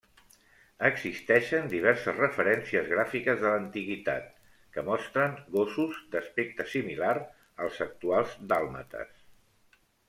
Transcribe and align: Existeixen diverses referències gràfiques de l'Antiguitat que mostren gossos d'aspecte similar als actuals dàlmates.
Existeixen 0.87 1.67
diverses 1.73 2.17
referències 2.21 2.89
gràfiques 2.95 3.43
de 3.43 3.51
l'Antiguitat 3.51 4.33
que 4.77 4.85
mostren 4.91 5.39
gossos 5.59 6.01
d'aspecte 6.17 6.69
similar 6.75 7.15
als 7.67 7.81
actuals 7.91 8.37
dàlmates. 8.55 9.27